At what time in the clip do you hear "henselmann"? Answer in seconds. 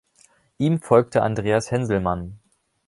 1.69-2.39